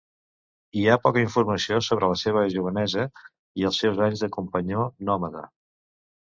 Hi 0.79 0.85
ha 0.93 1.01
poca 1.01 1.19
informació 1.25 1.77
sobre 1.87 2.09
la 2.11 2.15
seva 2.21 2.45
jovenesa 2.53 3.05
i 3.61 3.69
els 3.71 3.79
seus 3.85 4.01
anys 4.07 4.25
de 4.27 4.31
companyó 4.39 4.89
nòmada. 5.13 5.47